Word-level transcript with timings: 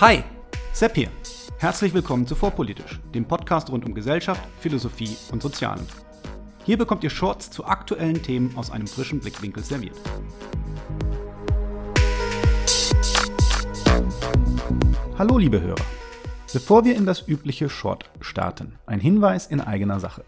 Hi, 0.00 0.22
Sepp 0.72 0.94
hier. 0.94 1.08
Herzlich 1.58 1.92
willkommen 1.92 2.24
zu 2.24 2.36
Vorpolitisch, 2.36 3.00
dem 3.12 3.24
Podcast 3.24 3.68
rund 3.68 3.84
um 3.84 3.94
Gesellschaft, 3.94 4.40
Philosophie 4.60 5.16
und 5.32 5.42
Sozialen. 5.42 5.84
Hier 6.64 6.78
bekommt 6.78 7.02
ihr 7.02 7.10
Shorts 7.10 7.50
zu 7.50 7.64
aktuellen 7.64 8.22
Themen 8.22 8.56
aus 8.56 8.70
einem 8.70 8.86
frischen 8.86 9.18
Blickwinkel 9.18 9.64
serviert. 9.64 9.96
Hallo 15.18 15.36
liebe 15.36 15.60
Hörer. 15.60 15.84
Bevor 16.52 16.84
wir 16.84 16.94
in 16.94 17.04
das 17.04 17.26
übliche 17.26 17.68
Short 17.68 18.08
starten, 18.20 18.78
ein 18.86 19.00
Hinweis 19.00 19.48
in 19.48 19.60
eigener 19.60 19.98
Sache. 19.98 20.22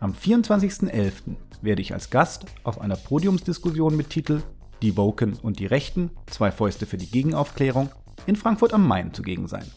Am 0.00 0.14
24.11. 0.14 1.36
werde 1.62 1.80
ich 1.80 1.94
als 1.94 2.10
Gast 2.10 2.46
auf 2.64 2.80
einer 2.80 2.96
Podiumsdiskussion 2.96 3.96
mit 3.96 4.10
Titel 4.10 4.42
Die 4.82 4.96
Woken 4.96 5.34
und 5.34 5.60
die 5.60 5.66
Rechten, 5.66 6.10
zwei 6.26 6.50
Fäuste 6.50 6.86
für 6.86 6.96
die 6.96 7.08
Gegenaufklärung 7.08 7.90
in 8.26 8.36
Frankfurt 8.36 8.72
am 8.72 8.86
Main 8.86 9.12
zugegen 9.12 9.46
sein. 9.46 9.70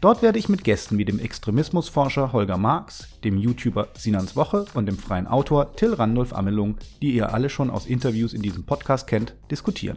Dort 0.00 0.20
werde 0.20 0.38
ich 0.38 0.50
mit 0.50 0.64
Gästen 0.64 0.98
wie 0.98 1.06
dem 1.06 1.18
Extremismusforscher 1.18 2.32
Holger 2.32 2.58
Marx, 2.58 3.08
dem 3.24 3.38
YouTuber 3.38 3.88
Sinans 3.96 4.36
Woche 4.36 4.66
und 4.74 4.86
dem 4.86 4.98
freien 4.98 5.26
Autor 5.26 5.74
Till 5.76 5.94
Randolph 5.94 6.34
Amelung, 6.34 6.76
die 7.00 7.14
ihr 7.14 7.32
alle 7.32 7.48
schon 7.48 7.70
aus 7.70 7.86
Interviews 7.86 8.34
in 8.34 8.42
diesem 8.42 8.64
Podcast 8.64 9.06
kennt, 9.06 9.34
diskutieren. 9.50 9.96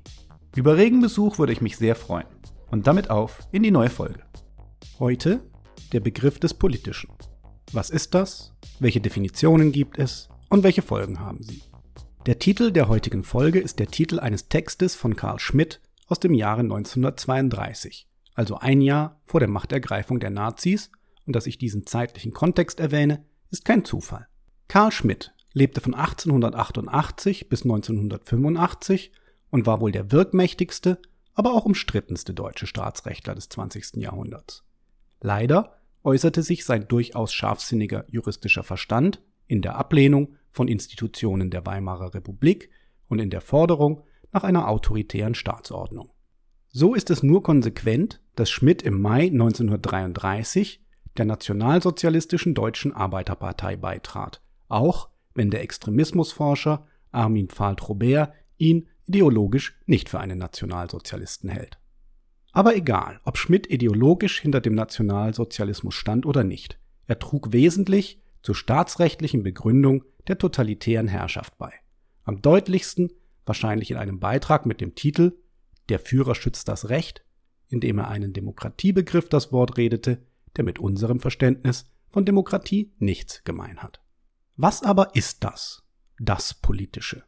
Über 0.55 0.77
Regenbesuch 0.77 1.39
würde 1.39 1.53
ich 1.53 1.61
mich 1.61 1.77
sehr 1.77 1.95
freuen. 1.95 2.27
Und 2.69 2.85
damit 2.87 3.09
auf 3.09 3.47
in 3.51 3.63
die 3.63 3.71
neue 3.71 3.89
Folge. 3.89 4.21
Heute 4.99 5.39
der 5.93 6.01
Begriff 6.01 6.37
des 6.39 6.53
Politischen. 6.53 7.09
Was 7.71 7.89
ist 7.89 8.13
das? 8.13 8.53
Welche 8.79 9.01
Definitionen 9.01 9.71
gibt 9.71 9.97
es? 9.99 10.29
Und 10.49 10.63
welche 10.63 10.81
Folgen 10.81 11.19
haben 11.19 11.43
sie? 11.43 11.61
Der 12.25 12.39
Titel 12.39 12.71
der 12.71 12.89
heutigen 12.89 13.23
Folge 13.23 13.59
ist 13.59 13.79
der 13.79 13.87
Titel 13.87 14.19
eines 14.19 14.49
Textes 14.49 14.95
von 14.95 15.15
Karl 15.15 15.39
Schmidt 15.39 15.81
aus 16.07 16.19
dem 16.19 16.33
Jahre 16.33 16.61
1932, 16.61 18.07
also 18.33 18.57
ein 18.57 18.81
Jahr 18.81 19.21
vor 19.25 19.39
der 19.39 19.49
Machtergreifung 19.49 20.19
der 20.19 20.29
Nazis, 20.29 20.91
und 21.27 21.35
dass 21.35 21.45
ich 21.45 21.57
diesen 21.57 21.85
zeitlichen 21.85 22.33
Kontext 22.33 22.79
erwähne, 22.79 23.25
ist 23.51 23.65
kein 23.65 23.85
Zufall. 23.85 24.27
Karl 24.67 24.91
Schmidt 24.91 25.33
lebte 25.53 25.81
von 25.81 25.93
1888 25.93 27.49
bis 27.49 27.63
1985 27.63 29.11
und 29.49 29.65
war 29.65 29.81
wohl 29.81 29.91
der 29.91 30.11
wirkmächtigste, 30.11 30.99
aber 31.33 31.53
auch 31.53 31.65
umstrittenste 31.65 32.33
deutsche 32.33 32.67
Staatsrechtler 32.67 33.35
des 33.35 33.49
20. 33.49 33.97
Jahrhunderts. 33.97 34.63
Leider 35.21 35.77
äußerte 36.03 36.43
sich 36.43 36.65
sein 36.65 36.87
durchaus 36.87 37.33
scharfsinniger 37.33 38.05
juristischer 38.09 38.63
Verstand 38.63 39.21
in 39.47 39.61
der 39.61 39.75
Ablehnung 39.75 40.35
von 40.51 40.67
Institutionen 40.67 41.49
der 41.49 41.65
Weimarer 41.65 42.13
Republik 42.13 42.69
und 43.07 43.19
in 43.19 43.29
der 43.29 43.41
Forderung 43.41 44.03
nach 44.31 44.43
einer 44.43 44.67
autoritären 44.67 45.35
Staatsordnung. 45.35 46.11
So 46.69 46.93
ist 46.93 47.09
es 47.09 47.23
nur 47.23 47.43
konsequent, 47.43 48.21
dass 48.35 48.49
Schmidt 48.49 48.81
im 48.81 49.01
Mai 49.01 49.27
1933 49.27 50.85
der 51.17 51.25
Nationalsozialistischen 51.25 52.53
Deutschen 52.53 52.93
Arbeiterpartei 52.93 53.75
beitrat, 53.75 54.41
auch 54.67 55.09
wenn 55.33 55.49
der 55.49 55.61
Extremismusforscher 55.61 56.87
Armin 57.11 57.49
Pfahl-Trobert 57.49 58.33
ihn 58.57 58.87
ideologisch 59.05 59.79
nicht 59.85 60.09
für 60.09 60.19
einen 60.19 60.37
Nationalsozialisten 60.37 61.49
hält. 61.49 61.79
Aber 62.51 62.75
egal, 62.75 63.19
ob 63.23 63.37
Schmidt 63.37 63.69
ideologisch 63.69 64.39
hinter 64.39 64.61
dem 64.61 64.75
Nationalsozialismus 64.75 65.93
stand 65.93 66.25
oder 66.25 66.43
nicht, 66.43 66.79
er 67.05 67.19
trug 67.19 67.53
wesentlich 67.53 68.21
zur 68.41 68.55
staatsrechtlichen 68.55 69.43
Begründung 69.43 70.03
der 70.27 70.37
totalitären 70.37 71.07
Herrschaft 71.07 71.57
bei. 71.57 71.71
Am 72.23 72.41
deutlichsten 72.41 73.11
wahrscheinlich 73.45 73.91
in 73.91 73.97
einem 73.97 74.19
Beitrag 74.19 74.65
mit 74.65 74.81
dem 74.81 74.95
Titel 74.95 75.37
Der 75.89 75.99
Führer 75.99 76.35
schützt 76.35 76.67
das 76.67 76.89
Recht, 76.89 77.23
in 77.69 77.79
dem 77.79 77.99
er 77.99 78.09
einen 78.09 78.33
Demokratiebegriff 78.33 79.29
das 79.29 79.51
Wort 79.51 79.77
redete, 79.77 80.19
der 80.57 80.63
mit 80.63 80.79
unserem 80.79 81.19
Verständnis 81.19 81.85
von 82.09 82.25
Demokratie 82.25 82.93
nichts 82.97 83.43
gemein 83.43 83.77
hat. 83.77 84.01
Was 84.55 84.83
aber 84.83 85.15
ist 85.15 85.43
das? 85.43 85.83
Das 86.19 86.55
Politische. 86.55 87.23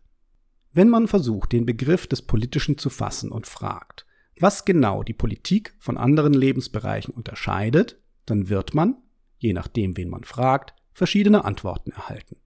Wenn 0.72 0.90
man 0.90 1.08
versucht, 1.08 1.52
den 1.52 1.66
Begriff 1.66 2.08
des 2.08 2.24
Politischen 2.24 2.78
zu 2.78 2.90
fassen 2.90 3.32
und 3.32 3.48
fragt, 3.48 4.06
was 4.40 4.66
genau 4.66 5.04
die 5.04 5.14
Politik 5.14 5.76
von 5.80 5.98
anderen 5.98 6.34
Lebensbereichen 6.34 7.14
unterscheidet, 7.14 8.00
dann 8.26 8.50
wird 8.50 8.74
man, 8.74 8.98
je 9.38 9.54
nachdem 9.54 9.98
wen 9.98 10.10
man 10.10 10.24
fragt, 10.24 10.74
verschiedene 10.94 11.46
Antworten 11.46 11.92
erhalten. 11.92 12.38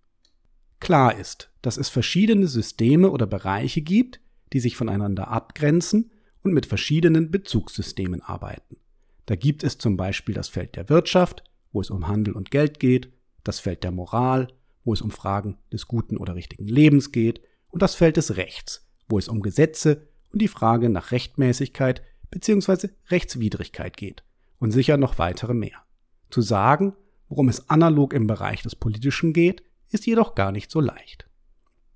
Klar 0.80 1.18
ist, 1.18 1.52
dass 1.62 1.78
es 1.78 1.90
verschiedene 1.90 2.48
Systeme 2.48 3.10
oder 3.10 3.26
Bereiche 3.26 3.82
gibt, 3.82 4.20
die 4.54 4.60
sich 4.60 4.76
voneinander 4.76 5.30
abgrenzen 5.30 6.12
und 6.42 6.54
mit 6.54 6.66
verschiedenen 6.66 7.32
Bezugssystemen 7.32 8.22
arbeiten. 8.22 8.78
Da 9.26 9.36
gibt 9.36 9.64
es 9.64 9.78
zum 9.78 9.98
Beispiel 9.98 10.36
das 10.36 10.50
Feld 10.50 10.76
der 10.76 10.90
Wirtschaft, 10.90 11.44
wo 11.72 11.82
es 11.82 11.90
um 11.90 12.08
Handel 12.08 12.34
und 12.34 12.52
Geld 12.52 12.80
geht, 12.80 13.12
das 13.44 13.60
Feld 13.60 13.84
der 13.84 13.92
Moral, 13.92 14.48
wo 14.84 14.94
es 14.94 15.02
um 15.02 15.12
Fragen 15.12 15.58
des 15.72 15.88
guten 15.88 16.18
oder 16.18 16.36
richtigen 16.36 16.68
Lebens 16.68 17.12
geht, 17.12 17.42
und 17.70 17.82
das 17.82 17.96
Feld 17.96 18.18
des 18.18 18.38
Rechts, 18.38 18.88
wo 19.08 19.18
es 19.18 19.28
um 19.28 19.42
Gesetze 19.42 20.08
und 20.32 20.42
die 20.42 20.48
Frage 20.48 20.90
nach 20.90 21.12
Rechtmäßigkeit 21.12 22.04
bzw. 22.30 22.90
Rechtswidrigkeit 23.10 23.98
geht, 23.98 24.24
und 24.60 24.72
sicher 24.72 24.98
noch 24.98 25.18
weitere 25.18 25.54
mehr. 25.54 25.84
Zu 26.30 26.42
sagen, 26.42 26.96
worum 27.30 27.50
es 27.50 27.70
analog 27.70 28.14
im 28.14 28.28
Bereich 28.28 28.62
des 28.62 28.76
Politischen 28.76 29.34
geht, 29.34 29.64
ist 29.90 30.06
jedoch 30.06 30.36
gar 30.36 30.52
nicht 30.52 30.70
so 30.70 30.82
leicht. 30.82 31.28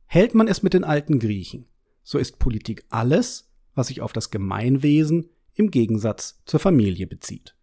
Hält 0.05 0.33
man 0.33 0.47
es 0.47 0.63
mit 0.63 0.73
den 0.73 0.83
alten 0.83 1.19
Griechen, 1.19 1.67
so 2.03 2.17
ist 2.17 2.39
Politik 2.39 2.85
alles, 2.89 3.51
was 3.75 3.87
sich 3.87 4.01
auf 4.01 4.13
das 4.13 4.31
Gemeinwesen 4.31 5.29
im 5.57 5.71
Gegensatz 5.71 6.41
zur 6.45 6.59
Familie 6.59 7.07
bezieht. 7.07 7.55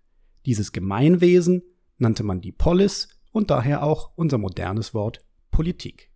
Dieses 0.47 0.73
Gemeinwesen 0.73 1.63
nannte 1.99 2.23
man 2.23 2.41
die 2.41 2.53
Polis 2.53 3.09
und 3.33 3.51
daher 3.51 3.83
auch 3.83 4.13
unser 4.17 4.39
modernes 4.39 4.95
Wort 4.95 5.25
Politik. 5.51 6.11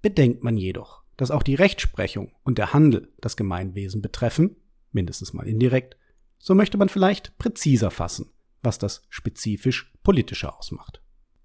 Bedenkt 0.00 0.42
man 0.42 0.56
jedoch, 0.56 1.02
dass 1.16 1.30
auch 1.30 1.42
die 1.42 1.54
Rechtsprechung 1.54 2.32
und 2.42 2.58
der 2.58 2.72
Handel 2.72 3.12
das 3.20 3.36
Gemeinwesen 3.36 4.02
betreffen, 4.02 4.56
mindestens 4.90 5.32
mal 5.32 5.46
indirekt, 5.46 5.96
so 6.38 6.54
möchte 6.54 6.78
man 6.78 6.88
vielleicht 6.88 7.38
präziser 7.38 7.90
fassen, 7.90 8.30
was 8.62 8.78
das 8.78 9.02
spezifisch 9.08 9.92
politische 10.02 10.52
ausmacht. 10.52 11.02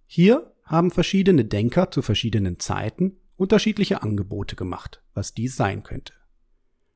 Hier 0.07 0.53
haben 0.63 0.91
verschiedene 0.91 1.45
Denker 1.45 1.91
zu 1.91 2.01
verschiedenen 2.01 2.59
Zeiten 2.59 3.17
unterschiedliche 3.35 4.01
Angebote 4.01 4.55
gemacht, 4.55 5.03
was 5.13 5.33
dies 5.33 5.55
sein 5.55 5.83
könnte. 5.83 6.13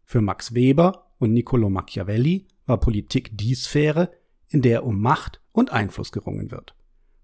Für 0.03 0.22
Max 0.22 0.53
Weber 0.56 1.12
und 1.20 1.34
Niccolo 1.34 1.70
Machiavelli 1.70 2.48
war 2.72 2.80
Politik 2.80 3.38
die 3.38 3.54
Sphäre, 3.54 4.14
in 4.48 4.62
der 4.62 4.86
um 4.86 5.02
Macht 5.02 5.42
und 5.52 5.74
Einfluss 5.74 6.14
gerungen 6.14 6.52
wird. 6.52 6.74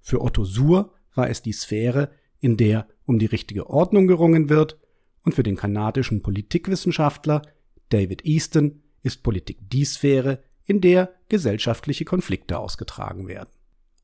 Für 0.02 0.22
Otto 0.22 0.44
Suhr 0.44 0.94
war 1.16 1.30
es 1.30 1.42
die 1.42 1.54
Sphäre, 1.54 2.12
in 2.42 2.58
der 2.58 2.86
um 3.06 3.18
die 3.18 3.28
richtige 3.28 3.70
Ordnung 3.70 4.08
gerungen 4.08 4.50
wird, 4.50 4.78
und 5.24 5.36
für 5.36 5.44
den 5.44 5.56
kanadischen 5.56 6.22
Politikwissenschaftler 6.22 7.44
David 7.90 8.26
Easton 8.26 8.84
ist 9.04 9.24
Politik 9.24 9.70
die 9.70 9.86
Sphäre, 9.86 10.44
in 10.66 10.82
der 10.82 11.14
gesellschaftliche 11.30 12.04
Konflikte 12.04 12.60
ausgetragen 12.60 13.30
werden. 13.30 13.50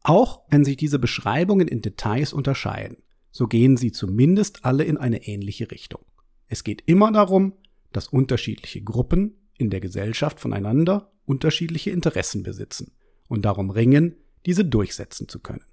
Auch 0.02 0.44
wenn 0.50 0.64
sich 0.64 0.78
diese 0.78 0.98
Beschreibungen 0.98 1.68
in 1.68 1.82
Details 1.82 2.32
unterscheiden, 2.32 3.04
so 3.32 3.48
gehen 3.48 3.76
sie 3.76 3.92
zumindest 3.92 4.64
alle 4.64 4.86
in 4.86 4.96
eine 4.96 5.28
ähnliche 5.28 5.72
Richtung. 5.72 6.06
Es 6.48 6.64
geht 6.64 6.84
immer 6.86 7.12
darum, 7.12 7.52
dass 7.92 8.08
unterschiedliche 8.08 8.82
Gruppen 8.82 9.50
in 9.58 9.70
der 9.70 9.82
Gesellschaft 9.82 10.40
voneinander 10.40 11.13
unterschiedliche 11.26 11.92
Interessen 11.92 12.44
besitzen 12.44 12.92
und 13.28 13.44
darum 13.44 13.70
ringen, 13.70 14.16
diese 14.46 14.66
durchsetzen 14.66 15.28
zu 15.28 15.40
können, 15.40 15.66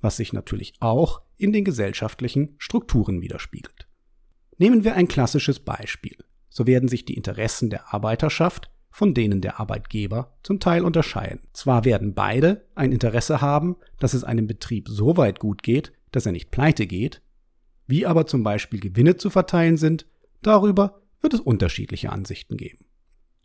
was 0.00 0.16
sich 0.16 0.32
natürlich 0.32 0.74
auch 0.80 1.22
in 1.36 1.52
den 1.52 1.64
gesellschaftlichen 1.64 2.54
Strukturen 2.58 3.22
widerspiegelt. 3.22 3.88
Nehmen 4.58 4.84
wir 4.84 4.94
ein 4.94 5.08
klassisches 5.08 5.60
Beispiel. 5.60 6.16
So 6.48 6.66
werden 6.66 6.88
sich 6.88 7.04
die 7.04 7.14
Interessen 7.14 7.70
der 7.70 7.94
Arbeiterschaft 7.94 8.70
von 8.90 9.14
denen 9.14 9.40
der 9.40 9.60
Arbeitgeber 9.60 10.36
zum 10.42 10.60
Teil 10.60 10.84
unterscheiden. 10.84 11.40
Zwar 11.52 11.84
werden 11.84 12.14
beide 12.14 12.66
ein 12.74 12.90
Interesse 12.90 13.40
haben, 13.40 13.76
dass 14.00 14.14
es 14.14 14.24
einem 14.24 14.48
Betrieb 14.48 14.88
so 14.88 15.16
weit 15.16 15.38
gut 15.38 15.62
geht, 15.62 15.92
dass 16.10 16.26
er 16.26 16.32
nicht 16.32 16.50
pleite 16.50 16.86
geht, 16.86 17.22
wie 17.86 18.06
aber 18.06 18.26
zum 18.26 18.42
Beispiel 18.42 18.80
Gewinne 18.80 19.16
zu 19.16 19.30
verteilen 19.30 19.76
sind, 19.76 20.06
darüber 20.42 21.00
wird 21.20 21.34
es 21.34 21.40
unterschiedliche 21.40 22.10
Ansichten 22.10 22.56
geben. 22.56 22.86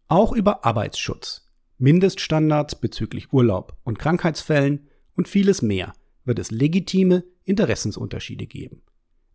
Auch 0.08 0.34
über 0.34 0.66
Arbeitsschutz, 0.66 1.50
Mindeststandards 1.84 2.76
bezüglich 2.76 3.34
Urlaub 3.34 3.76
und 3.84 4.00
Krankheitsfällen 4.00 4.88
und 5.16 5.28
vieles 5.28 5.62
mehr 5.62 5.92
wird 6.24 6.40
es 6.40 6.50
legitime 6.50 7.26
Interessensunterschiede 7.44 8.48
geben. 8.48 8.84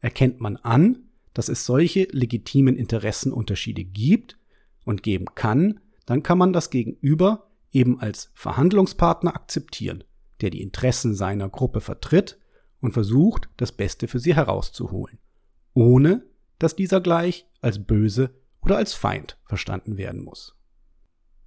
Erkennt 0.00 0.41
man 0.41 0.56
an, 0.56 1.11
dass 1.35 1.50
es 1.50 1.67
solche 1.67 2.05
legitimen 2.11 2.75
Interessenunterschiede 2.75 3.85
gibt 3.85 4.39
und 4.87 5.03
geben 5.03 5.27
kann, 5.35 5.81
dann 6.06 6.23
kann 6.23 6.39
man 6.39 6.55
das 6.55 6.71
Gegenüber 6.71 7.50
eben 7.71 8.00
als 8.00 8.31
Verhandlungspartner 8.33 9.35
akzeptieren, 9.37 10.05
der 10.41 10.49
die 10.49 10.62
Interessen 10.62 11.15
seiner 11.15 11.50
Gruppe 11.50 11.83
vertritt 11.83 12.39
und 12.81 12.93
versucht, 12.93 13.50
das 13.59 13.73
Beste 13.73 14.09
für 14.09 14.21
sie 14.21 14.35
herauszuholen, 14.35 15.19
ohne 15.75 16.25
dass 16.59 16.77
dieser 16.77 17.03
gleich 17.03 17.47
als 17.61 17.85
böse 17.85 18.31
oder 18.62 18.79
als 18.79 18.95
Feind 18.95 19.37
verstanden 19.45 19.99
werden 19.99 20.25
muss. 20.25 20.58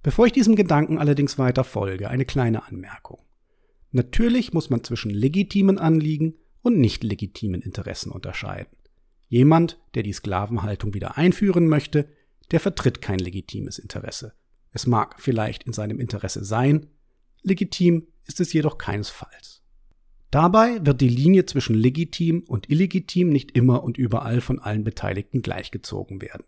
Bevor 0.02 0.26
ich 0.26 0.32
diesem 0.32 0.56
Gedanken 0.56 0.98
allerdings 0.98 1.38
weiter 1.38 1.64
folge, 1.64 2.10
eine 2.10 2.24
kleine 2.24 2.66
Anmerkung. 2.66 3.20
Natürlich 3.92 4.52
muss 4.52 4.70
man 4.70 4.82
zwischen 4.82 5.10
legitimen 5.10 5.78
Anliegen 5.78 6.34
und 6.62 6.78
nicht 6.78 7.04
legitimen 7.04 7.60
Interessen 7.60 8.10
unterscheiden. 8.10 8.76
Jemand, 9.28 9.78
der 9.94 10.02
die 10.02 10.12
Sklavenhaltung 10.12 10.94
wieder 10.94 11.16
einführen 11.16 11.68
möchte, 11.68 12.08
der 12.50 12.60
vertritt 12.60 13.00
kein 13.00 13.18
legitimes 13.18 13.78
Interesse. 13.78 14.34
Es 14.72 14.86
mag 14.86 15.20
vielleicht 15.20 15.64
in 15.64 15.72
seinem 15.72 16.00
Interesse 16.00 16.44
sein, 16.44 16.88
legitim 17.42 18.08
ist 18.24 18.40
es 18.40 18.52
jedoch 18.52 18.78
keinesfalls. 18.78 19.62
Dabei 20.30 20.84
wird 20.84 21.00
die 21.00 21.08
Linie 21.08 21.44
zwischen 21.44 21.74
legitim 21.74 22.44
und 22.48 22.70
illegitim 22.70 23.28
nicht 23.28 23.52
immer 23.52 23.84
und 23.84 23.98
überall 23.98 24.40
von 24.40 24.58
allen 24.58 24.82
Beteiligten 24.82 25.42
gleichgezogen 25.42 26.22
werden. 26.22 26.44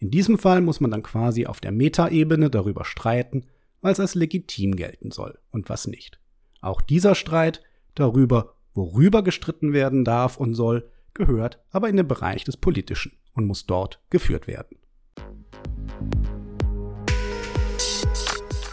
In 0.00 0.12
diesem 0.12 0.38
Fall 0.38 0.60
muss 0.60 0.80
man 0.80 0.92
dann 0.92 1.02
quasi 1.02 1.46
auf 1.46 1.60
der 1.60 1.72
Metaebene 1.72 2.50
darüber 2.50 2.84
streiten, 2.84 3.46
was 3.80 3.98
als 3.98 4.14
legitim 4.14 4.76
gelten 4.76 5.10
soll 5.10 5.38
und 5.50 5.68
was 5.68 5.88
nicht. 5.88 6.20
Auch 6.60 6.80
dieser 6.80 7.16
Streit 7.16 7.62
darüber, 7.96 8.54
worüber 8.74 9.22
gestritten 9.22 9.72
werden 9.72 10.04
darf 10.04 10.36
und 10.36 10.54
soll, 10.54 10.88
gehört 11.14 11.60
aber 11.70 11.88
in 11.88 11.96
den 11.96 12.06
Bereich 12.06 12.44
des 12.44 12.56
Politischen 12.56 13.12
und 13.34 13.46
muss 13.46 13.66
dort 13.66 14.00
geführt 14.08 14.46
werden. 14.46 14.78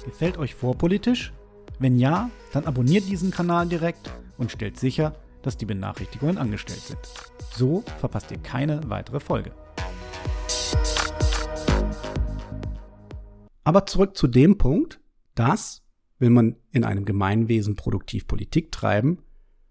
Gefällt 0.05 0.37
euch 0.37 0.53
vorpolitisch? 0.53 1.33
Wenn 1.79 1.97
ja, 1.97 2.29
dann 2.53 2.65
abonniert 2.65 3.09
diesen 3.09 3.31
Kanal 3.31 3.67
direkt 3.67 4.11
und 4.37 4.51
stellt 4.51 4.79
sicher, 4.79 5.15
dass 5.41 5.57
die 5.57 5.65
Benachrichtigungen 5.65 6.37
angestellt 6.37 6.81
sind. 6.81 6.99
So 7.51 7.83
verpasst 7.99 8.29
ihr 8.31 8.37
keine 8.37 8.81
weitere 8.89 9.19
Folge. 9.19 9.51
Aber 13.65 13.85
zurück 13.87 14.15
zu 14.15 14.27
dem 14.27 14.57
Punkt, 14.57 15.01
dass, 15.33 15.83
will 16.19 16.29
man 16.29 16.55
in 16.71 16.85
einem 16.85 17.03
Gemeinwesen 17.03 17.75
produktiv 17.75 18.27
Politik 18.27 18.71
treiben, 18.71 19.23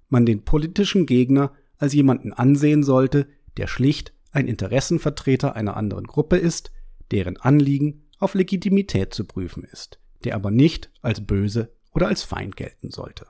man 0.08 0.26
den 0.26 0.44
politischen 0.44 1.06
Gegner 1.06 1.52
als 1.79 1.94
jemanden 1.94 2.32
ansehen 2.32 2.82
sollte, 2.82 3.29
der 3.56 3.69
schlicht 3.69 4.12
ein 4.32 4.49
Interessenvertreter 4.49 5.55
einer 5.55 5.76
anderen 5.76 6.06
Gruppe 6.06 6.37
ist, 6.37 6.73
deren 7.12 7.37
Anliegen 7.37 8.02
auf 8.19 8.35
Legitimität 8.35 9.14
zu 9.14 9.25
prüfen 9.25 9.62
ist, 9.62 10.00
der 10.25 10.35
aber 10.35 10.50
nicht 10.50 10.91
als 11.00 11.25
böse 11.25 11.73
oder 11.93 12.08
als 12.08 12.25
Feind 12.25 12.56
gelten 12.56 12.91
sollte. 12.91 13.26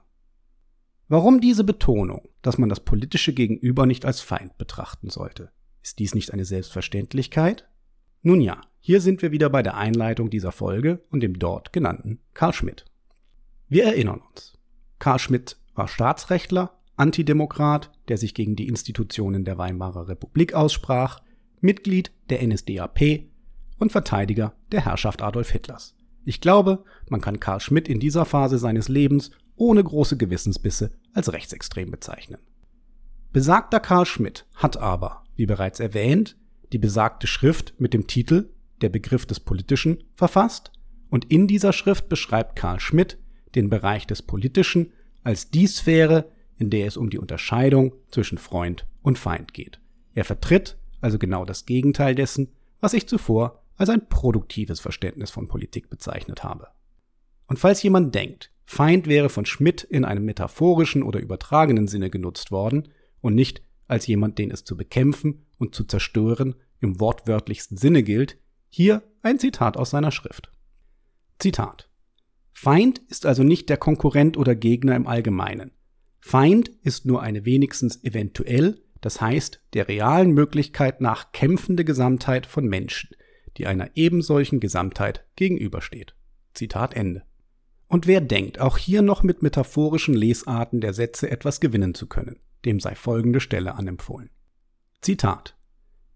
Warum 1.09 1.43
diese 1.43 1.65
Betonung, 1.65 2.27
dass 2.41 2.57
man 2.57 2.71
das 2.71 2.81
politische 2.81 3.35
Gegenüber 3.35 3.85
nicht 3.85 4.07
als 4.07 4.23
Feind 4.23 4.57
betrachten 4.57 5.11
sollte? 5.11 5.51
Ist 5.83 5.99
dies 5.99 6.15
nicht 6.15 6.33
eine 6.33 6.47
Selbstverständlichkeit? 6.47 7.69
Nun 8.23 8.41
ja, 8.41 8.63
hier 8.87 9.01
sind 9.01 9.23
wir 9.23 9.33
wieder 9.33 9.49
bei 9.49 9.63
der 9.63 9.79
Einleitung 9.79 10.29
dieser 10.29 10.53
Folge 10.53 11.01
und 11.11 11.21
dem 11.21 11.39
dort 11.39 11.73
genannten 11.73 12.19
Karl 12.35 12.53
Schmidt. 12.53 12.85
Wir 13.67 13.85
erinnern 13.85 14.21
uns. 14.21 14.59
Karl 14.99 15.19
Schmidt 15.19 15.57
war 15.75 15.89
Staatsrechtler, 15.89 16.79
Antidemokrat, 16.97 17.91
der 18.09 18.19
sich 18.19 18.35
gegen 18.35 18.57
die 18.57 18.69
Institutionen 18.69 19.47
der 19.47 19.57
Weimarer 19.57 20.09
Republik 20.09 20.53
aussprach, 20.53 21.23
Mitglied 21.63 22.13
der 22.29 22.47
NSDAP 22.47 23.25
und 23.79 23.91
Verteidiger 23.91 24.53
der 24.71 24.85
Herrschaft 24.85 25.23
Adolf 25.23 25.49
Hitlers. 25.49 25.97
Ich 26.27 26.43
glaube, 26.43 26.85
man 27.09 27.23
kann 27.23 27.41
Karl 27.41 27.61
Schmidt 27.61 27.89
in 27.89 28.01
dieser 28.01 28.27
Phase 28.27 28.59
seines 28.59 28.89
Lebens 28.89 29.31
ohne 29.57 29.83
große 29.83 30.19
Gewissensbisse 30.19 30.93
als 31.15 31.33
rechtsextrem 31.33 31.91
bezeichnen. 31.91 32.41
Besagter 33.33 33.81
Karl 33.81 34.05
Schmidt 34.05 34.45
hat 34.57 34.77
aber, 34.77 35.25
wie 35.37 35.47
bereits 35.47 35.81
erwähnt, 35.81 36.37
die 36.75 36.79
besagte 36.79 37.27
Schrift 37.27 37.73
mit 37.79 37.95
dem 37.95 38.07
Titel 38.07 38.51
Der 38.81 38.89
Begriff 38.89 39.27
des 39.27 39.41
Politischen 39.41 40.05
verfasst 40.15 40.73
und 41.11 41.31
in 41.31 41.47
dieser 41.47 41.73
Schrift 41.73 42.09
beschreibt 42.09 42.57
Karl 42.57 42.81
Schmidt 42.81 43.19
den 43.55 43.71
Bereich 43.71 44.07
des 44.07 44.23
Politischen 44.23 44.93
als 45.23 45.51
die 45.51 45.67
Sphäre, 45.67 46.31
in 46.57 46.71
der 46.71 46.87
es 46.87 46.97
um 46.97 47.11
die 47.11 47.19
Unterscheidung 47.19 47.95
zwischen 48.11 48.39
Freund 48.39 48.87
und 49.03 49.19
Feind 49.19 49.55
geht. 49.55 49.81
Er 50.15 50.25
vertritt 50.25 50.77
also 51.01 51.19
genau 51.19 51.45
das 51.45 51.67
Gegenteil 51.67 52.15
dessen, 52.15 52.53
was 52.81 52.95
ich 52.95 53.07
zuvor 53.07 53.63
als 53.77 53.91
ein 53.91 54.09
produktives 54.09 54.81
Verständnis 54.81 55.31
von 55.31 55.49
Politik 55.49 55.91
bezeichnet 55.91 56.45
habe. 56.45 56.69
Und 57.47 57.59
falls 57.59 57.83
jemand 57.83 58.15
denkt, 58.15 58.51
Feind 58.65 59.07
wäre 59.07 59.29
von 59.29 59.45
Schmidt 59.45 59.83
in 59.83 60.05
einem 60.05 60.25
metaphorischen 60.25 61.03
oder 61.03 61.21
übertragenen 61.21 61.89
Sinne 61.89 62.09
genutzt 62.09 62.51
worden 62.51 62.89
und 63.21 63.35
nicht 63.35 63.63
als 63.87 64.07
jemand, 64.07 64.39
den 64.39 64.51
es 64.51 64.65
zu 64.65 64.77
bekämpfen 64.77 65.45
und 65.59 65.75
zu 65.75 65.85
zerstören 65.85 66.55
im 66.81 67.01
wortwörtlichsten 67.01 67.77
Sinne 67.77 68.03
gilt, 68.03 68.39
hier 68.75 69.05
ein 69.23 69.39
Zitat 69.39 69.77
aus 69.77 69.91
seiner 69.91 70.11
Schrift. 70.11 70.51
Zitat. 71.39 71.89
Feind 72.53 72.99
ist 73.09 73.25
also 73.25 73.45
nicht 73.45 73.69
der 73.69 73.77
Konkurrent 73.77 74.37
oder 74.37 74.57
Gegner 74.57 74.97
im 74.97 75.07
Allgemeinen. 75.07 75.71
Feind 76.19 76.71
ist 76.83 77.07
nur 77.07 77.23
eine 77.23 77.45
wenigstens 77.45 78.03
eventuell, 78.03 78.83
das 79.01 79.21
heißt 79.21 79.61
der 79.75 79.87
realen 79.87 80.33
Möglichkeit 80.33 81.01
nach 81.01 81.31
kämpfende 81.31 81.85
Gesamtheit 81.85 82.47
von 82.47 82.67
Menschen, 82.67 83.11
die 83.59 83.69
einer 83.69 83.91
ebensolchen 83.95 84.59
Gesamtheit 84.59 85.25
gegenübersteht. 85.37 86.17
Zitat 86.53 86.95
Ende. 86.95 87.23
Und 87.87 88.09
wer 88.09 88.21
denkt, 88.21 88.59
auch 88.59 88.77
hier 88.77 89.03
noch 89.03 89.23
mit 89.23 89.41
metaphorischen 89.41 90.15
Lesarten 90.15 90.81
der 90.81 90.95
Sätze 90.95 91.31
etwas 91.31 91.61
gewinnen 91.61 91.95
zu 91.95 92.09
können, 92.09 92.41
dem 92.65 92.81
sei 92.81 92.97
folgende 92.97 93.39
Stelle 93.39 93.77
anempfohlen. 93.77 94.31
Zitat. 95.01 95.57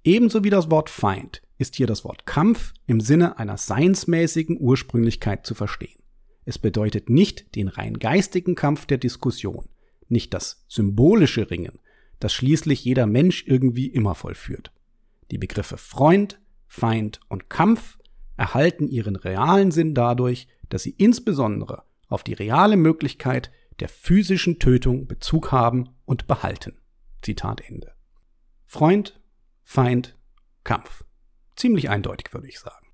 Ebenso 0.09 0.43
wie 0.43 0.49
das 0.49 0.71
Wort 0.71 0.89
Feind 0.89 1.43
ist 1.59 1.77
hier 1.77 1.87
das 1.87 2.03
Wort 2.03 2.25
Kampf 2.25 2.73
im 2.87 2.99
Sinne 2.99 3.39
einer 3.39 3.59
seinsmäßigen 3.59 4.59
Ursprünglichkeit 4.59 5.45
zu 5.45 5.55
verstehen. 5.55 6.03
Es 6.47 6.59
bedeutet 6.59 7.11
nicht 7.11 7.55
den 7.57 7.69
rein 7.69 7.99
geistigen 7.99 8.55
Kampf 8.55 8.87
der 8.87 8.97
Diskussion, 8.97 9.69
nicht 10.09 10.33
das 10.33 10.65
symbolische 10.67 11.51
Ringen, 11.51 11.79
das 12.21 12.33
schließlich 12.33 12.87
jeder 12.87 13.07
Mensch 13.07 13.45
irgendwie 13.47 13.87
immer 13.87 14.15
vollführt. 14.15 14.73
Die 15.31 15.37
Begriffe 15.37 15.77
Freund, 15.77 16.41
Feind 16.69 17.21
und 17.29 17.51
Kampf 17.51 17.99
erhalten 18.39 18.89
ihren 18.89 19.15
realen 19.15 19.73
Sinn 19.73 19.93
dadurch, 19.95 20.49
dass 20.71 20.85
sie 20.85 20.95
insbesondere 20.97 21.83
auf 22.07 22.25
die 22.25 22.33
reale 22.33 22.79
Möglichkeit 22.79 23.51
der 23.79 23.91
physischen 23.91 24.59
Tötung 24.59 25.07
Bezug 25.07 25.53
haben 25.53 25.91
und 26.07 26.27
behalten. 26.27 26.79
Zitat 27.21 27.61
Ende. 27.61 27.93
Freund, 28.65 29.18
Feind, 29.71 30.17
Kampf. 30.65 31.05
Ziemlich 31.55 31.91
eindeutig, 31.91 32.33
würde 32.33 32.49
ich 32.49 32.59
sagen. 32.59 32.87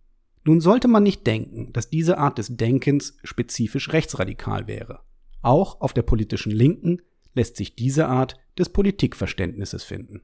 Nun 0.43 0.61
sollte 0.61 0.89
man 0.89 1.05
nicht 1.05 1.25
denken, 1.25 1.73
dass 1.73 1.89
diese 1.89 2.19
Art 2.19 2.37
des 2.37 2.57
Denkens 2.57 3.17
spezifisch 3.23 3.93
rechtsradikal 3.93 4.67
wäre. 4.67 5.03
Auch 5.41 5.81
auf 5.81 5.93
der 5.93 6.03
politischen 6.03 6.51
Linken 6.51 7.01
lässt 7.33 7.55
sich 7.57 7.77
diese 7.77 8.09
Art 8.09 8.39
des 8.59 8.71
Politikverständnisses 8.71 9.85
finden. 9.85 10.23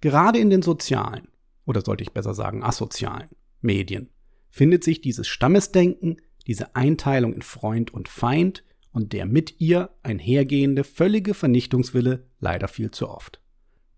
Gerade 0.00 0.38
in 0.38 0.48
den 0.48 0.62
sozialen, 0.62 1.28
oder 1.66 1.82
sollte 1.82 2.04
ich 2.04 2.12
besser 2.12 2.32
sagen 2.32 2.64
asozialen, 2.64 3.28
Medien 3.60 4.08
findet 4.48 4.84
sich 4.84 5.02
dieses 5.02 5.28
Stammesdenken, 5.28 6.16
diese 6.46 6.74
Einteilung 6.74 7.34
in 7.34 7.42
Freund 7.42 7.92
und 7.92 8.08
Feind 8.08 8.64
und 8.92 9.12
der 9.12 9.26
mit 9.26 9.60
ihr 9.60 9.90
einhergehende 10.02 10.84
völlige 10.84 11.34
Vernichtungswille 11.34 12.30
leider 12.40 12.66
viel 12.66 12.90
zu 12.92 13.10
oft. 13.10 13.42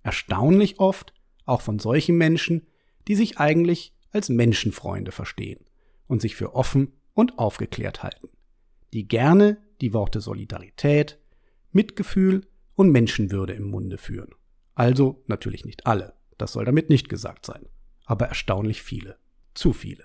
Erstaunlich 0.03 0.81
oft 0.81 1.15
auch 1.45 1.61
von 1.61 1.79
solchen 1.79 2.17
Menschen, 2.17 2.67
die 3.09 3.15
sich 3.15 3.39
eigentlich 3.39 3.95
als 4.11 4.29
Menschenfreunde 4.29 5.13
verstehen 5.13 5.65
und 6.07 6.21
sich 6.21 6.37
für 6.37 6.55
offen 6.55 6.93
und 7.15 7.39
aufgeklärt 7.39 8.03
halten, 8.03 8.29
die 8.93 9.07
gerne 9.09 9.59
die 9.81 9.93
Worte 9.93 10.21
Solidarität, 10.21 11.19
Mitgefühl 11.73 12.47
und 12.77 12.91
Menschenwürde 12.91 13.53
im 13.53 13.65
Munde 13.71 13.99
führen. 13.99 14.35
Also 14.75 15.23
natürlich 15.27 15.65
nicht 15.65 15.87
alle, 15.87 16.15
das 16.39 16.53
soll 16.53 16.65
damit 16.65 16.89
nicht 16.91 17.09
gesagt 17.09 17.47
sein, 17.47 17.67
aber 18.05 18.27
erstaunlich 18.27 18.83
viele, 18.83 19.19
zu 19.55 19.73
viele. 19.73 20.05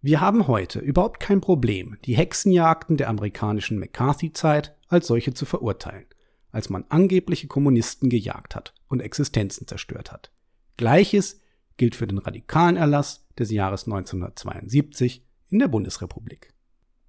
Wir 0.00 0.20
haben 0.20 0.48
heute 0.48 0.80
überhaupt 0.80 1.18
kein 1.18 1.40
Problem, 1.40 1.96
die 2.04 2.16
Hexenjagden 2.16 2.98
der 2.98 3.08
amerikanischen 3.08 3.78
McCarthy-Zeit 3.78 4.76
als 4.88 5.06
solche 5.06 5.32
zu 5.32 5.46
verurteilen, 5.46 6.04
als 6.50 6.68
man 6.68 6.84
angebliche 6.90 7.46
Kommunisten 7.46 8.10
gejagt 8.10 8.54
hat 8.54 8.74
und 8.88 9.00
Existenzen 9.00 9.66
zerstört 9.66 10.12
hat. 10.12 10.30
Gleiches 10.76 11.40
gilt 11.76 11.94
für 11.94 12.06
den 12.06 12.18
radikalen 12.18 12.76
Erlass 12.76 13.26
des 13.38 13.50
Jahres 13.50 13.84
1972 13.84 15.24
in 15.48 15.58
der 15.60 15.68
Bundesrepublik. 15.68 16.52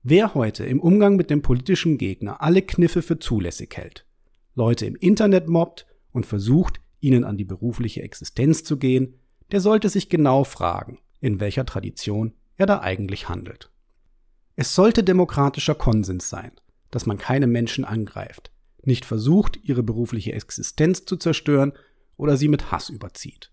Wer 0.04 0.36
heute 0.36 0.66
im 0.66 0.80
Umgang 0.80 1.16
mit 1.16 1.32
dem 1.32 1.42
politischen 1.42 1.98
Gegner 1.98 2.42
alle 2.42 2.62
Kniffe 2.62 3.02
für 3.02 3.18
zulässig 3.18 3.76
hält, 3.76 4.06
Leute 4.54 4.86
im 4.86 4.96
Internet 4.96 5.48
mobbt 5.48 5.88
und 6.12 6.28
versucht, 6.28 6.80
ihnen 7.00 7.24
an 7.24 7.38
die 7.38 7.46
berufliche 7.46 8.04
Existenz 8.04 8.64
zu 8.64 8.78
gehen, 8.78 9.16
der 9.52 9.62
sollte 9.62 9.90
sich 9.90 10.10
genau 10.10 10.44
fragen, 10.44 11.00
in 11.20 11.40
welcher 11.40 11.66
Tradition 11.66 12.34
er 12.58 12.68
da 12.68 12.82
eigentlich 12.82 13.30
handelt. 13.30 13.72
Es 14.56 14.76
sollte 14.76 15.04
demokratischer 15.04 15.76
Konsens 15.76 16.30
sein, 16.30 16.52
dass 16.92 17.06
man 17.08 17.18
keine 17.18 17.48
Menschen 17.48 17.84
angreift, 17.84 18.52
nicht 18.84 19.06
versucht, 19.06 19.60
ihre 19.64 19.82
berufliche 19.84 20.34
Existenz 20.34 21.06
zu 21.06 21.18
zerstören 21.18 21.74
oder 22.16 22.38
sie 22.38 22.48
mit 22.48 22.72
Hass 22.72 22.90
überzieht. 22.90 23.52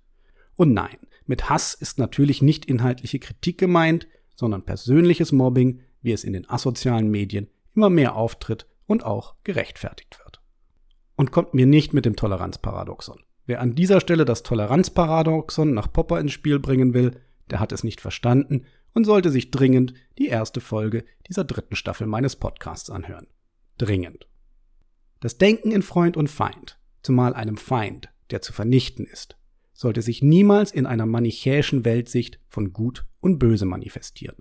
Und 0.62 0.75
nein, 0.75 0.99
mit 1.26 1.50
Hass 1.50 1.75
ist 1.75 1.99
natürlich 1.99 2.40
nicht 2.40 2.66
inhaltliche 2.66 3.19
Kritik 3.19 3.59
gemeint, 3.59 4.07
sondern 4.37 4.64
persönliches 4.64 5.33
Mobbing, 5.33 5.81
wie 6.02 6.12
es 6.12 6.23
in 6.23 6.35
den 6.35 6.49
asozialen 6.49 7.11
Medien 7.11 7.50
immer 7.75 7.90
mehr 7.90 8.14
auftritt 8.14 8.69
und 8.87 9.04
auch 9.04 9.35
gerechtfertigt 9.42 10.21
wird. 10.21 10.40
Und 11.16 11.33
kommt 11.33 11.52
mir 11.52 11.66
nicht 11.66 11.95
mit 11.95 12.04
dem 12.04 12.14
Toleranzparadoxon. 12.14 13.25
Wer 13.45 13.61
an 13.61 13.75
dieser 13.75 14.00
Stelle 14.00 14.25
das 14.25 14.45
Toleranzparadoxon 14.45 15.75
nach 15.75 15.92
Popper 15.92 16.21
ins 16.21 16.31
Spiel 16.31 16.61
bringen 16.61 16.95
will, 16.95 17.21
der 17.50 17.59
hat 17.59 17.73
es 17.73 17.83
nicht 17.83 18.00
verstanden 18.00 18.66
und 18.95 19.04
sollte 19.04 19.33
sich 19.33 19.50
dringend 19.50 19.95
die 20.16 20.28
erste 20.28 20.61
Folge 20.61 21.04
dieser 21.26 21.42
dritten 21.42 21.75
Staffel 21.75 22.07
meines 22.07 22.37
Podcasts 22.37 22.88
anhören. 22.88 23.26
Dringend. 23.78 24.28
Das 25.19 25.38
Denken 25.38 25.73
in 25.73 25.83
Freund 25.83 26.16
und 26.16 26.28
Feind, 26.28 26.78
zumal 27.02 27.35
einem 27.35 27.57
Feind, 27.57 28.11
der 28.31 28.42
zu 28.42 28.52
vernichten 28.52 29.07
ist, 29.07 29.37
sollte 29.83 30.01
sich 30.01 30.23
niemals 30.23 30.71
in 30.71 30.87
einer 30.87 31.05
manichäischen 31.05 31.85
Weltsicht 31.85 32.41
von 32.49 32.73
Gut 32.73 33.05
und 33.21 33.39
Böse 33.39 33.67
manifestieren. 33.67 34.37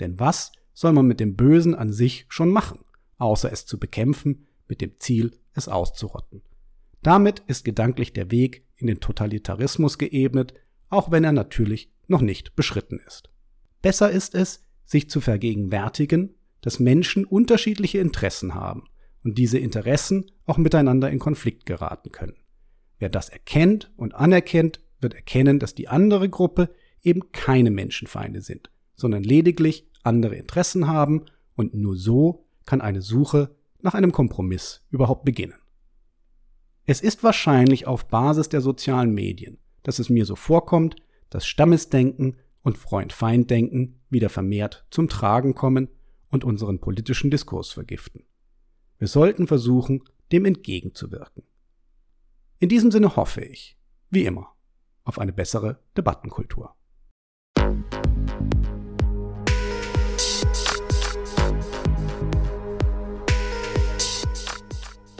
Denn 0.00 0.18
was 0.18 0.50
soll 0.72 0.92
man 0.92 1.06
mit 1.06 1.20
dem 1.20 1.36
Bösen 1.36 1.74
an 1.74 1.92
sich 1.92 2.26
schon 2.28 2.50
machen, 2.50 2.80
außer 3.18 3.52
es 3.52 3.66
zu 3.66 3.78
bekämpfen, 3.78 4.46
mit 4.66 4.80
dem 4.80 4.98
Ziel, 4.98 5.36
es 5.52 5.68
auszurotten? 5.68 6.42
Damit 7.02 7.40
ist 7.46 7.64
gedanklich 7.64 8.12
der 8.12 8.30
Weg 8.30 8.66
in 8.76 8.86
den 8.86 9.00
Totalitarismus 9.00 9.98
geebnet, 9.98 10.54
auch 10.88 11.10
wenn 11.10 11.24
er 11.24 11.32
natürlich 11.32 11.92
noch 12.06 12.22
nicht 12.22 12.56
beschritten 12.56 12.98
ist. 13.06 13.30
Besser 13.82 14.10
ist 14.10 14.34
es, 14.34 14.64
sich 14.84 15.10
zu 15.10 15.20
vergegenwärtigen, 15.20 16.34
dass 16.62 16.80
Menschen 16.80 17.24
unterschiedliche 17.24 17.98
Interessen 17.98 18.54
haben 18.54 18.84
und 19.22 19.36
diese 19.36 19.58
Interessen 19.58 20.30
auch 20.46 20.56
miteinander 20.56 21.10
in 21.10 21.18
Konflikt 21.18 21.66
geraten 21.66 22.10
können. 22.10 22.36
Wer 22.98 23.08
das 23.08 23.28
erkennt 23.28 23.92
und 23.96 24.14
anerkennt, 24.14 24.80
wird 25.00 25.14
erkennen, 25.14 25.58
dass 25.58 25.74
die 25.74 25.88
andere 25.88 26.28
Gruppe 26.28 26.74
eben 27.02 27.32
keine 27.32 27.70
Menschenfeinde 27.70 28.42
sind, 28.42 28.70
sondern 28.94 29.22
lediglich 29.22 29.86
andere 30.02 30.34
Interessen 30.36 30.86
haben 30.86 31.26
und 31.54 31.74
nur 31.74 31.96
so 31.96 32.46
kann 32.66 32.80
eine 32.80 33.02
Suche 33.02 33.54
nach 33.80 33.94
einem 33.94 34.12
Kompromiss 34.12 34.84
überhaupt 34.90 35.24
beginnen. 35.24 35.54
Es 36.84 37.00
ist 37.00 37.22
wahrscheinlich 37.22 37.86
auf 37.86 38.08
Basis 38.08 38.48
der 38.48 38.60
sozialen 38.60 39.12
Medien, 39.12 39.58
dass 39.82 39.98
es 39.98 40.08
mir 40.08 40.24
so 40.24 40.36
vorkommt, 40.36 40.96
dass 41.30 41.46
Stammesdenken 41.46 42.36
und 42.62 42.78
Freund-Feind-Denken 42.78 44.00
wieder 44.10 44.30
vermehrt 44.30 44.86
zum 44.90 45.08
Tragen 45.08 45.54
kommen 45.54 45.88
und 46.30 46.44
unseren 46.44 46.80
politischen 46.80 47.30
Diskurs 47.30 47.70
vergiften. 47.70 48.24
Wir 48.98 49.08
sollten 49.08 49.46
versuchen, 49.46 50.02
dem 50.32 50.44
entgegenzuwirken. 50.44 51.44
In 52.60 52.68
diesem 52.68 52.90
Sinne 52.90 53.14
hoffe 53.14 53.40
ich, 53.40 53.78
wie 54.10 54.24
immer, 54.24 54.48
auf 55.04 55.20
eine 55.20 55.32
bessere 55.32 55.78
Debattenkultur. 55.96 56.74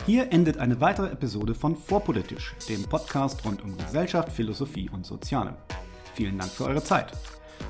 Hier 0.05 0.33
endet 0.33 0.59
eine 0.59 0.81
weitere 0.81 1.13
Episode 1.13 1.55
von 1.55 1.77
Vorpolitisch, 1.77 2.57
dem 2.69 2.83
Podcast 2.83 3.45
rund 3.45 3.63
um 3.63 3.77
Gesellschaft, 3.77 4.33
Philosophie 4.33 4.91
und 4.91 5.07
Soziale. 5.07 5.57
Vielen 6.15 6.39
Dank 6.39 6.51
für 6.51 6.65
eure 6.65 6.83
Zeit. 6.83 7.13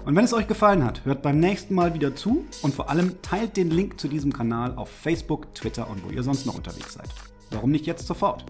Und 0.07 0.17
wenn 0.17 0.25
es 0.25 0.33
euch 0.33 0.47
gefallen 0.47 0.83
hat, 0.83 1.05
hört 1.05 1.21
beim 1.21 1.41
nächsten 1.41 1.75
Mal 1.75 1.93
wieder 1.93 2.17
zu 2.17 2.47
und 2.63 2.75
vor 2.75 2.89
allem 2.89 3.21
teilt 3.21 3.59
den 3.59 3.71
Link 3.71 4.01
zu 4.01 4.09
diesem 4.09 4.33
Kanal 4.33 4.75
auf 4.77 4.89
Facebook, 4.89 5.55
Twitter 5.55 5.91
und 5.91 6.03
wo 6.07 6.09
ihr 6.09 6.23
sonst 6.23 6.47
noch 6.47 6.55
unterwegs 6.55 6.95
seid. 6.95 7.11
Warum 7.51 7.71
nicht 7.71 7.85
jetzt 7.85 8.07
sofort? 8.07 8.47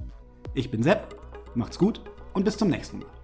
Ich 0.55 0.71
bin 0.71 0.83
Sepp, 0.83 1.17
macht's 1.55 1.79
gut 1.79 2.01
und 2.33 2.45
bis 2.45 2.57
zum 2.57 2.69
nächsten 2.69 3.01
Mal. 3.01 3.18